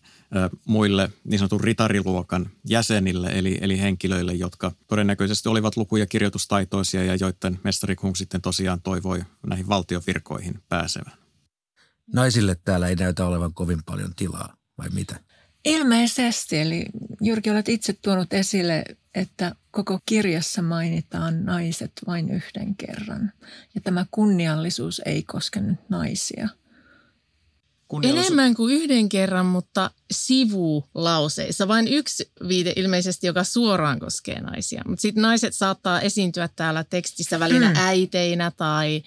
muille 0.65 1.09
niin 1.23 1.39
sanotun 1.39 1.61
ritariluokan 1.61 2.49
jäsenille, 2.69 3.27
eli, 3.27 3.57
eli 3.61 3.79
henkilöille, 3.79 4.33
jotka 4.33 4.71
todennäköisesti 4.87 5.49
olivat 5.49 5.77
luku- 5.77 5.97
ja 5.97 6.05
kirjoitustaitoisia 6.05 7.03
ja 7.03 7.15
joiden 7.15 7.59
mestari 7.63 7.95
Kung 7.95 8.15
sitten 8.15 8.41
tosiaan 8.41 8.81
toivoi 8.81 9.23
näihin 9.47 9.69
valtiovirkoihin 9.69 10.59
pääsevän. 10.69 11.13
Naisille 12.13 12.55
täällä 12.55 12.87
ei 12.87 12.95
näytä 12.95 13.25
olevan 13.25 13.53
kovin 13.53 13.83
paljon 13.85 14.15
tilaa, 14.15 14.55
vai 14.77 14.89
mitä? 14.89 15.19
Ilmeisesti, 15.65 16.57
eli 16.57 16.85
Jyrki 17.21 17.49
olet 17.49 17.69
itse 17.69 17.93
tuonut 17.93 18.33
esille, 18.33 18.83
että 19.15 19.55
koko 19.71 19.99
kirjassa 20.05 20.61
mainitaan 20.61 21.45
naiset 21.45 21.91
vain 22.07 22.29
yhden 22.29 22.75
kerran. 22.75 23.31
Ja 23.75 23.81
tämä 23.81 24.05
kunniallisuus 24.11 25.01
ei 25.05 25.23
koske 25.23 25.61
nyt 25.61 25.89
Enemmän 28.03 28.53
kuin 28.55 28.75
yhden 28.75 29.09
kerran, 29.09 29.45
mutta 29.45 29.91
sivulauseissa. 30.11 31.67
Vain 31.67 31.87
yksi 31.87 32.31
viite 32.47 32.73
ilmeisesti, 32.75 33.27
joka 33.27 33.43
suoraan 33.43 33.99
koskee 33.99 34.41
naisia. 34.41 34.81
Mutta 34.87 35.01
sitten 35.01 35.21
naiset 35.21 35.55
saattaa 35.55 36.01
esiintyä 36.01 36.49
täällä 36.55 36.83
tekstissä 36.83 37.39
välinä 37.39 37.67
hmm. 37.67 37.77
äiteinä 37.77 38.51
tai 38.51 39.03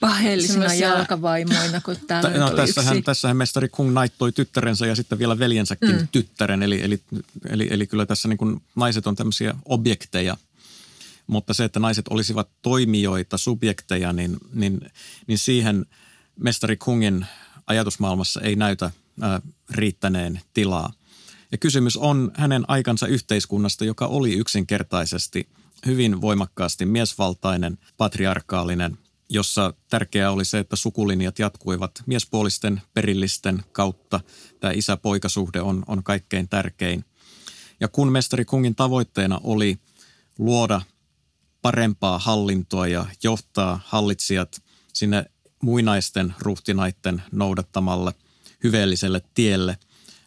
paheellisina 0.00 0.74
jalkavaimoina, 0.74 1.80
kun 1.80 1.96
täällä 2.06 2.30
no, 2.30 2.50
tässähän, 2.50 2.96
yksi. 2.96 3.04
tässähän 3.04 3.36
mestari 3.36 3.68
Kung 3.68 3.92
naittoi 3.92 4.32
tyttärensä 4.32 4.86
ja 4.86 4.96
sitten 4.96 5.18
vielä 5.18 5.38
veljensäkin 5.38 5.96
mm. 5.96 6.08
tyttären. 6.12 6.62
Eli, 6.62 6.82
eli, 6.82 7.00
eli, 7.48 7.68
eli 7.70 7.86
kyllä 7.86 8.06
tässä 8.06 8.28
niin 8.28 8.38
kuin 8.38 8.62
naiset 8.76 9.06
on 9.06 9.16
tämmöisiä 9.16 9.54
objekteja. 9.64 10.36
Mutta 11.26 11.54
se, 11.54 11.64
että 11.64 11.80
naiset 11.80 12.08
olisivat 12.08 12.48
toimijoita, 12.62 13.38
subjekteja, 13.38 14.12
niin, 14.12 14.36
niin, 14.54 14.80
niin 15.26 15.38
siihen 15.38 15.86
mestari 16.36 16.76
Kungin 16.76 17.26
ajatusmaailmassa 17.66 18.40
ei 18.40 18.56
näytä 18.56 18.90
riittäneen 19.70 20.40
tilaa. 20.54 20.92
Ja 21.52 21.58
kysymys 21.58 21.96
on 21.96 22.32
hänen 22.34 22.64
aikansa 22.68 23.06
yhteiskunnasta, 23.06 23.84
joka 23.84 24.06
oli 24.06 24.32
yksinkertaisesti– 24.32 25.48
hyvin 25.86 26.20
voimakkaasti 26.20 26.86
miesvaltainen, 26.86 27.78
patriarkaalinen, 27.96 28.98
jossa 29.28 29.74
tärkeää 29.90 30.30
oli 30.30 30.44
se, 30.44 30.58
että 30.58 30.76
sukulinjat 30.76 31.38
jatkuivat 31.38 31.90
miespuolisten 32.06 32.82
perillisten 32.94 33.62
kautta. 33.72 34.20
Tämä 34.60 34.72
isä-poikasuhde 34.72 35.60
on, 35.60 35.84
on 35.86 36.02
kaikkein 36.02 36.48
tärkein. 36.48 37.04
Ja 37.80 37.88
kun 37.88 38.12
mestari 38.12 38.44
Kungin 38.44 38.74
tavoitteena 38.74 39.40
oli 39.44 39.78
luoda 40.38 40.80
parempaa 41.62 42.18
hallintoa 42.18 42.86
ja 42.86 43.06
johtaa 43.22 43.80
hallitsijat 43.84 44.62
sinne 44.92 45.24
muinaisten 45.64 46.34
ruhtinaitten 46.38 47.22
noudattamalle 47.32 48.12
hyveelliselle 48.64 49.22
tielle, 49.34 49.78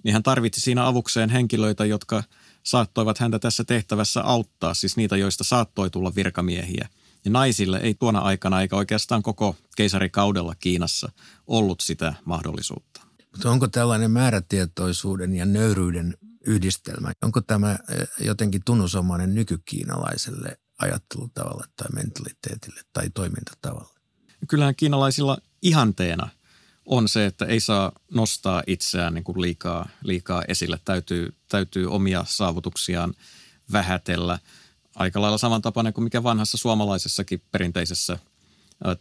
niin 0.03 0.13
hän 0.13 0.23
tarvitsi 0.23 0.61
siinä 0.61 0.87
avukseen 0.87 1.29
henkilöitä, 1.29 1.85
jotka– 1.85 2.23
saattoivat 2.67 3.17
häntä 3.17 3.39
tässä 3.39 3.63
tehtävässä 3.63 4.21
auttaa, 4.21 4.73
siis 4.73 4.97
niitä, 4.97 5.17
joista 5.17 5.43
saattoi 5.43 5.89
tulla 5.89 6.15
virkamiehiä. 6.15 6.89
Ja 7.25 7.31
naisille 7.31 7.77
ei 7.77 7.93
tuona 7.93 8.19
aikana 8.19 8.61
eikä 8.61 8.75
oikeastaan 8.75 9.23
koko 9.23 9.55
keisarikaudella 9.77 10.55
Kiinassa 10.55 11.11
ollut 11.47 11.79
sitä 11.79 12.13
mahdollisuutta. 12.25 13.01
Mutta 13.31 13.51
onko 13.51 13.67
tällainen 13.67 14.11
määrätietoisuuden 14.11 15.35
ja 15.35 15.45
nöyryyden 15.45 16.17
yhdistelmä, 16.47 17.11
onko 17.21 17.41
tämä 17.41 17.71
eh, 17.71 18.07
jotenkin 18.19 18.61
tunnusomainen 18.65 19.35
nykykiinalaiselle 19.35 20.59
ajattelutavalle 20.79 21.63
tai 21.75 21.87
mentaliteetille 21.95 22.81
tai 22.93 23.09
toimintatavalle? 23.09 23.96
Kyllähän 24.47 24.75
kiinalaisilla 24.75 25.37
ihanteena 25.61 26.29
on 26.85 27.07
se, 27.07 27.25
että 27.25 27.45
ei 27.45 27.59
saa 27.59 27.91
nostaa 28.11 28.63
itseään 28.67 29.13
niin 29.13 29.23
kuin 29.23 29.41
liikaa, 29.41 29.89
liikaa 30.03 30.43
esille. 30.47 30.79
Täytyy, 30.85 31.35
täytyy 31.49 31.91
omia 31.91 32.25
saavutuksiaan 32.27 33.13
vähätellä. 33.71 34.39
Aika 34.95 35.21
lailla 35.21 35.37
samantapainen 35.37 35.93
kuin 35.93 36.03
mikä 36.03 36.23
vanhassa 36.23 36.57
suomalaisessakin 36.57 37.41
perinteisessä 37.51 38.19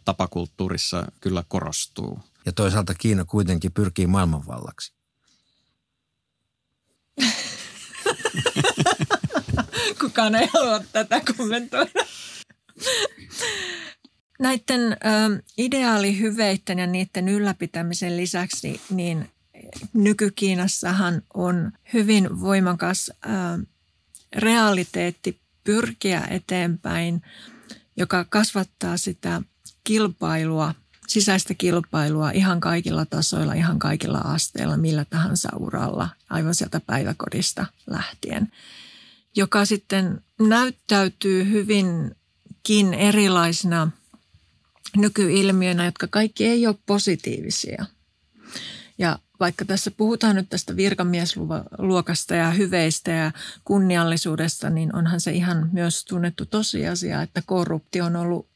tapakulttuurissa 0.05 1.11
kyllä 1.21 1.43
korostuu. 1.47 2.19
Ja 2.45 2.51
toisaalta 2.51 2.93
Kiina 2.93 3.25
kuitenkin 3.25 3.71
pyrkii 3.71 4.07
maailmanvallaksi. 4.07 4.93
Kukaan 10.01 10.35
ei 10.35 10.49
halua 10.53 10.79
tätä 10.91 11.21
kommentoida. 11.37 12.05
Näiden 14.39 14.81
ö, 14.81 14.95
ideaalihyveiden 15.57 16.79
ja 16.79 16.87
niiden 16.87 17.29
ylläpitämisen 17.29 18.17
lisäksi 18.17 18.81
niin 18.89 19.29
nykykiinassahan 19.93 21.21
on 21.33 21.71
hyvin 21.93 22.41
voimakas 22.41 23.11
ö, 23.25 23.29
realiteetti 24.35 25.39
pyrkiä 25.63 26.27
eteenpäin, 26.29 27.21
joka 27.97 28.25
kasvattaa 28.29 28.97
sitä 28.97 29.41
kilpailua, 29.83 30.75
sisäistä 31.07 31.53
kilpailua 31.53 32.31
ihan 32.31 32.59
kaikilla 32.59 33.05
tasoilla, 33.05 33.53
ihan 33.53 33.79
kaikilla 33.79 34.17
asteilla, 34.17 34.77
millä 34.77 35.05
tahansa 35.05 35.49
uralla, 35.59 36.09
aivan 36.29 36.55
sieltä 36.55 36.79
päiväkodista 36.79 37.65
lähtien, 37.87 38.51
joka 39.35 39.65
sitten 39.65 40.21
näyttäytyy 40.39 41.49
hyvinkin 41.51 42.93
erilaisina 42.93 43.91
nykyilmiöinä, 44.95 45.85
jotka 45.85 46.07
kaikki 46.07 46.45
ei 46.45 46.67
ole 46.67 46.75
positiivisia. 46.85 47.85
Ja 48.97 49.19
vaikka 49.39 49.65
tässä 49.65 49.91
puhutaan 49.91 50.35
nyt 50.35 50.49
tästä 50.49 50.75
virkamiesluokasta 50.75 52.35
ja 52.35 52.51
hyveistä 52.51 53.11
ja 53.11 53.31
kunniallisuudesta, 53.63 54.69
niin 54.69 54.95
onhan 54.95 55.21
se 55.21 55.31
ihan 55.31 55.69
myös 55.73 56.05
tunnettu 56.05 56.45
tosiasia, 56.45 57.21
että 57.21 57.41
korruptio 57.45 58.05
on 58.05 58.15
ollut 58.15 58.47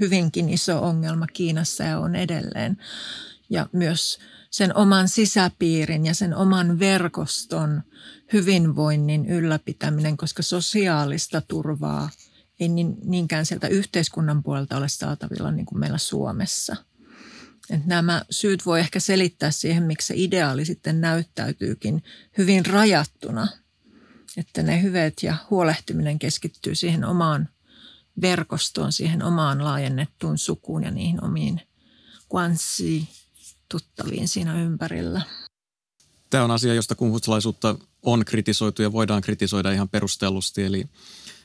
hyvinkin 0.00 0.48
iso 0.48 0.82
ongelma 0.82 1.26
Kiinassa 1.26 1.84
ja 1.84 1.98
on 1.98 2.16
edelleen. 2.16 2.76
Ja 3.50 3.66
myös 3.72 4.18
sen 4.50 4.76
oman 4.76 5.08
sisäpiirin 5.08 6.06
ja 6.06 6.14
sen 6.14 6.34
oman 6.36 6.78
verkoston 6.78 7.82
hyvinvoinnin 8.32 9.26
ylläpitäminen, 9.26 10.16
koska 10.16 10.42
sosiaalista 10.42 11.40
turvaa 11.40 12.10
ei 12.60 12.68
niin, 12.68 12.96
niinkään 13.04 13.46
sieltä 13.46 13.68
yhteiskunnan 13.68 14.42
puolelta 14.42 14.76
ole 14.76 14.88
saatavilla 14.88 15.50
niin 15.50 15.66
kuin 15.66 15.78
meillä 15.78 15.98
Suomessa– 15.98 16.76
että 17.70 17.88
nämä 17.88 18.22
syyt 18.30 18.66
voi 18.66 18.80
ehkä 18.80 19.00
selittää 19.00 19.50
siihen, 19.50 19.82
miksi 19.82 20.06
se 20.06 20.14
ideaali 20.16 20.64
sitten 20.64 21.00
näyttäytyykin 21.00 22.02
hyvin 22.38 22.66
rajattuna. 22.66 23.48
Että 24.36 24.62
ne 24.62 24.82
hyveet 24.82 25.22
ja 25.22 25.36
huolehtiminen 25.50 26.18
keskittyy 26.18 26.74
siihen 26.74 27.04
omaan 27.04 27.48
verkostoon, 28.20 28.92
siihen 28.92 29.22
omaan 29.22 29.64
laajennettuun 29.64 30.38
sukuun 30.38 30.84
ja 30.84 30.90
niihin 30.90 31.24
omiin 31.24 31.60
kuanssi 32.28 33.08
tuttaviin 33.68 34.28
siinä 34.28 34.62
ympärillä. 34.62 35.22
Tämä 36.30 36.44
on 36.44 36.50
asia, 36.50 36.74
josta 36.74 36.94
kumhutsalaisuutta 36.94 37.76
on 38.02 38.24
kritisoitu 38.24 38.82
ja 38.82 38.92
voidaan 38.92 39.22
kritisoida 39.22 39.72
ihan 39.72 39.88
perustellusti. 39.88 40.62
Eli 40.62 40.86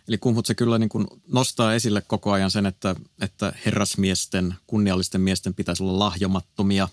Eli 0.07 0.17
Kumhut 0.17 0.47
kyllä 0.57 0.77
niin 0.77 0.89
kuin 0.89 1.07
nostaa 1.27 1.73
esille 1.73 2.01
koko 2.01 2.31
ajan 2.31 2.51
sen, 2.51 2.65
että, 2.65 2.95
että 3.21 3.53
herrasmiesten, 3.65 4.55
kunniallisten 4.67 5.21
miesten 5.21 5.53
pitäisi 5.53 5.83
olla 5.83 5.99
lahjomattomia 5.99 6.87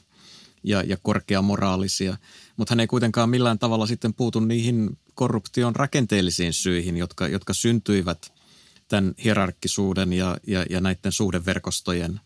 ja, 0.62 0.82
ja 0.82 0.96
korkeamoraalisia. 1.02 2.16
Mutta 2.56 2.72
hän 2.72 2.80
ei 2.80 2.86
kuitenkaan 2.86 3.30
millään 3.30 3.58
tavalla 3.58 3.86
sitten 3.86 4.14
puutu 4.14 4.40
niihin 4.40 4.98
korruption 5.14 5.76
rakenteellisiin 5.76 6.52
syihin, 6.52 6.96
jotka, 6.96 7.28
jotka 7.28 7.52
syntyivät 7.52 8.32
tämän 8.88 9.14
hierarkkisuuden 9.24 10.12
ja, 10.12 10.36
ja, 10.46 10.66
ja 10.70 10.80
näiden 10.80 11.12
suhdeverkostojen 11.12 12.20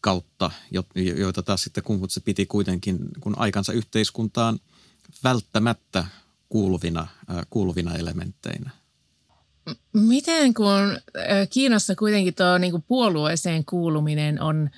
kautta, 0.00 0.50
joita 0.94 1.42
taas 1.42 1.62
sitten 1.62 1.84
Kumhut 1.84 2.10
piti 2.24 2.46
kuitenkin 2.46 2.98
kun 3.20 3.38
aikansa 3.38 3.72
yhteiskuntaan 3.72 4.60
välttämättä 5.24 6.04
kuuluvina, 6.48 7.06
kuuluvina 7.50 7.94
elementteinä. 7.94 8.70
Miten 9.92 10.54
kun 10.54 10.98
Kiinassa 11.50 11.94
kuitenkin 11.94 12.34
tuo 12.34 12.58
niin 12.58 12.82
puolueeseen 12.82 13.64
kuuluminen 13.64 14.42
on 14.42 14.70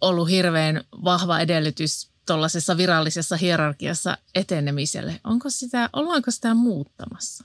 ollut 0.00 0.30
hirveän 0.30 0.84
vahva 1.04 1.40
edellytys 1.40 2.10
tuollaisessa 2.26 2.76
virallisessa 2.76 3.36
hierarkiassa 3.36 4.18
etenemiselle, 4.34 5.20
onko 5.24 5.50
sitä, 5.50 5.90
ollaanko 5.92 6.30
sitä 6.30 6.54
muuttamassa? 6.54 7.44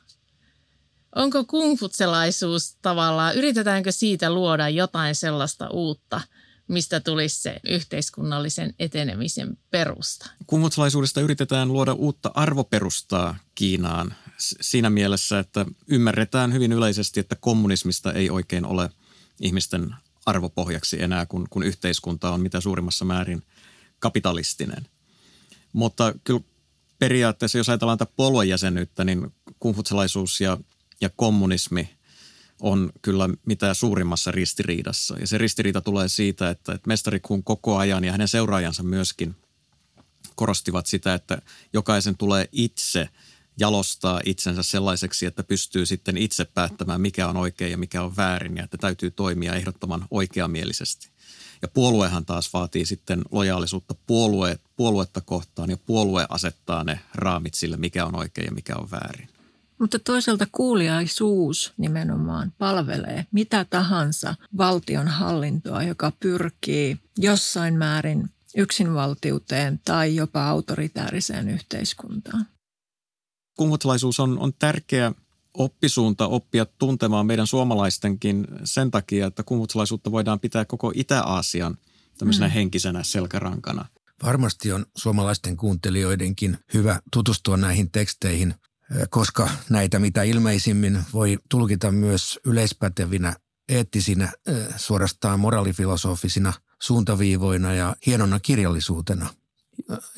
Onko 1.15 1.43
kungfutselaisuus 1.43 2.75
tavallaan, 2.81 3.35
yritetäänkö 3.35 3.91
siitä 3.91 4.29
luoda 4.29 4.69
jotain 4.69 5.15
sellaista 5.15 5.69
uutta, 5.69 6.21
mistä 6.67 6.99
tulisi 6.99 7.41
se 7.41 7.59
yhteiskunnallisen 7.67 8.73
etenemisen 8.79 9.57
perusta? 9.71 10.29
Kungfutselaisuudesta 10.47 11.21
yritetään 11.21 11.73
luoda 11.73 11.93
uutta 11.93 12.31
arvoperustaa 12.33 13.37
Kiinaan 13.55 14.15
siinä 14.37 14.89
mielessä, 14.89 15.39
että 15.39 15.65
ymmärretään 15.87 16.53
hyvin 16.53 16.71
yleisesti, 16.71 17.19
että 17.19 17.35
kommunismista 17.35 18.13
ei 18.13 18.29
oikein 18.29 18.65
ole 18.65 18.89
ihmisten 19.41 19.95
arvopohjaksi 20.25 21.01
enää, 21.01 21.25
kun, 21.25 21.47
kun 21.49 21.63
yhteiskunta 21.63 22.31
on 22.31 22.41
mitä 22.41 22.61
suurimmassa 22.61 23.05
määrin 23.05 23.43
kapitalistinen. 23.99 24.87
Mutta 25.73 26.13
kyllä 26.23 26.41
periaatteessa, 26.99 27.57
jos 27.57 27.69
ajatellaan 27.69 27.97
tätä 27.97 28.11
puoluejäsenyyttä, 28.15 29.03
niin 29.03 29.33
kungfutsalaisuus 29.59 30.41
ja, 30.41 30.57
ja 31.01 31.09
kommunismi 31.15 31.96
on 32.61 32.91
kyllä 33.01 33.29
mitä 33.45 33.73
suurimmassa 33.73 34.31
ristiriidassa. 34.31 35.19
Ja 35.19 35.27
se 35.27 35.37
ristiriita 35.37 35.81
tulee 35.81 36.07
siitä, 36.07 36.49
että, 36.49 36.73
että 36.73 36.87
mestari 36.87 37.19
kun 37.19 37.43
koko 37.43 37.77
ajan 37.77 38.03
ja 38.03 38.11
hänen 38.11 38.27
seuraajansa 38.27 38.83
myöskin 38.83 39.35
korostivat 40.35 40.85
sitä, 40.85 41.13
että 41.13 41.41
jokaisen 41.73 42.17
tulee 42.17 42.49
itse– 42.51 43.09
jalostaa 43.59 44.21
itsensä 44.25 44.63
sellaiseksi, 44.63 45.25
että 45.25 45.43
pystyy 45.43 45.85
sitten 45.85 46.17
itse 46.17 46.45
päättämään, 46.45 47.01
mikä 47.01 47.27
on 47.27 47.37
oikein 47.37 47.71
ja 47.71 47.77
mikä 47.77 48.03
on 48.03 48.15
väärin 48.17 48.57
ja 48.57 48.63
että 48.63 48.77
täytyy 48.77 49.11
toimia 49.11 49.53
ehdottoman 49.53 50.05
oikeamielisesti. 50.11 51.09
Ja 51.61 51.67
puoluehan 51.67 52.25
taas 52.25 52.53
vaatii 52.53 52.85
sitten 52.85 53.21
lojaalisuutta 53.31 53.95
puolue, 54.07 54.59
puoluetta 54.75 55.21
kohtaan 55.21 55.69
ja 55.69 55.77
puolue 55.77 56.25
asettaa 56.29 56.83
ne 56.83 56.99
raamit 57.13 57.53
sille, 57.53 57.77
mikä 57.77 58.05
on 58.05 58.15
oikein 58.15 58.45
ja 58.45 58.51
mikä 58.51 58.75
on 58.75 58.91
väärin. 58.91 59.29
Mutta 59.79 59.99
toisaalta 59.99 60.47
kuuliaisuus 60.51 61.73
nimenomaan 61.77 62.53
palvelee 62.57 63.25
mitä 63.31 63.65
tahansa 63.65 64.35
valtion 64.57 65.07
hallintoa, 65.07 65.83
joka 65.83 66.11
pyrkii 66.19 66.99
jossain 67.17 67.77
määrin 67.77 68.29
yksinvaltiuteen 68.57 69.79
tai 69.85 70.15
jopa 70.15 70.47
autoritääriseen 70.47 71.49
yhteiskuntaan 71.49 72.45
kumhutlaisuus 73.57 74.19
on, 74.19 74.39
on 74.39 74.53
tärkeä 74.59 75.11
oppisuunta 75.53 76.27
oppia 76.27 76.65
tuntemaan 76.65 77.25
meidän 77.25 77.47
suomalaistenkin 77.47 78.47
sen 78.63 78.91
takia, 78.91 79.27
että 79.27 79.43
kumhutlaisuutta 79.43 80.11
voidaan 80.11 80.39
pitää 80.39 80.65
koko 80.65 80.91
Itä-Aasian 80.95 81.77
tämmöisenä 82.17 82.47
mm. 82.47 82.53
henkisenä 82.53 83.03
selkärankana. 83.03 83.85
Varmasti 84.23 84.71
on 84.71 84.85
suomalaisten 84.97 85.57
kuuntelijoidenkin 85.57 86.57
hyvä 86.73 86.99
tutustua 87.13 87.57
näihin 87.57 87.91
teksteihin, 87.91 88.55
koska 89.09 89.49
näitä 89.69 89.99
mitä 89.99 90.23
ilmeisimmin 90.23 91.03
voi 91.13 91.37
tulkita 91.49 91.91
myös 91.91 92.39
yleispätevinä 92.45 93.35
eettisinä, 93.69 94.31
suorastaan 94.75 95.39
moraalifilosofisina 95.39 96.53
suuntaviivoina 96.81 97.73
ja 97.73 97.95
hienona 98.05 98.39
kirjallisuutena 98.39 99.29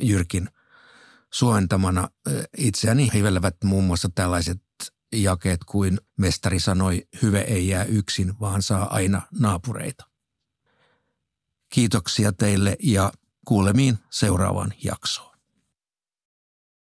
Jyrkin 0.02 0.50
suomentamana 1.32 2.10
itseäni 2.58 3.10
hivelevät 3.14 3.56
muun 3.64 3.84
muassa 3.84 4.10
tällaiset 4.16 4.62
jakeet 5.14 5.64
kuin 5.64 6.00
mestari 6.18 6.60
sanoi, 6.60 7.08
hyve 7.22 7.40
ei 7.40 7.68
jää 7.68 7.84
yksin, 7.84 8.40
vaan 8.40 8.62
saa 8.62 8.94
aina 8.96 9.22
naapureita. 9.40 10.06
Kiitoksia 11.70 12.34
teille 12.34 12.78
ja 12.84 13.12
kuulemiin 13.46 14.00
seuraavaan 14.10 14.74
jaksoon. 14.84 15.29